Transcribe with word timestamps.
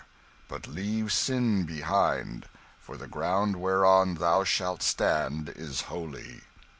but 0.47 0.65
leave 0.65 1.11
sin 1.13 1.63
behind, 1.63 2.49
for 2.79 2.97
the 2.97 3.05
ground 3.05 3.57
whereon 3.57 4.15
thou 4.15 4.43
shalt 4.43 4.81
stand 4.81 5.49
is 5.55 5.81
holy!" 5.81 6.41